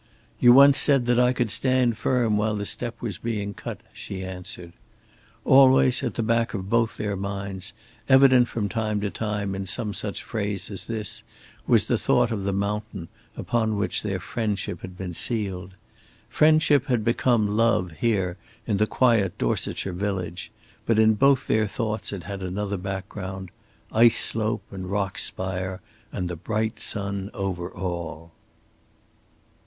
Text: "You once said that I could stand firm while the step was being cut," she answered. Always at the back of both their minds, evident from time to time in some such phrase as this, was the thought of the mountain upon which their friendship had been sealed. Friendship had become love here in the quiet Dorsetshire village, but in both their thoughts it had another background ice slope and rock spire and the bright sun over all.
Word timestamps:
"You 0.39 0.51
once 0.51 0.79
said 0.79 1.05
that 1.05 1.19
I 1.19 1.31
could 1.31 1.51
stand 1.51 1.95
firm 1.95 2.35
while 2.35 2.55
the 2.55 2.65
step 2.65 2.99
was 3.03 3.19
being 3.19 3.53
cut," 3.53 3.81
she 3.93 4.23
answered. 4.23 4.73
Always 5.45 6.01
at 6.01 6.15
the 6.15 6.23
back 6.23 6.55
of 6.55 6.71
both 6.71 6.97
their 6.97 7.15
minds, 7.15 7.71
evident 8.09 8.47
from 8.47 8.67
time 8.67 8.99
to 9.01 9.11
time 9.11 9.53
in 9.53 9.67
some 9.67 9.93
such 9.93 10.23
phrase 10.23 10.71
as 10.71 10.87
this, 10.87 11.21
was 11.67 11.85
the 11.85 11.99
thought 11.99 12.31
of 12.31 12.45
the 12.45 12.51
mountain 12.51 13.09
upon 13.37 13.77
which 13.77 14.01
their 14.01 14.19
friendship 14.19 14.81
had 14.81 14.97
been 14.97 15.13
sealed. 15.13 15.75
Friendship 16.27 16.87
had 16.87 17.03
become 17.05 17.55
love 17.55 17.91
here 17.99 18.37
in 18.65 18.77
the 18.77 18.87
quiet 18.87 19.37
Dorsetshire 19.37 19.93
village, 19.93 20.49
but 20.87 20.97
in 20.97 21.13
both 21.13 21.45
their 21.45 21.67
thoughts 21.67 22.11
it 22.11 22.23
had 22.23 22.41
another 22.41 22.75
background 22.77 23.51
ice 23.91 24.17
slope 24.17 24.63
and 24.71 24.89
rock 24.89 25.19
spire 25.19 25.79
and 26.11 26.27
the 26.27 26.35
bright 26.35 26.79
sun 26.79 27.29
over 27.35 27.69
all. 27.71 28.31